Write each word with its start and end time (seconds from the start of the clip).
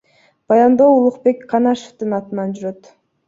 Баяндоо 0.51 0.93
Улукбек 0.95 1.45
Канашевдин 1.53 2.17
атынан 2.21 2.57
жүрөт. 2.61 2.93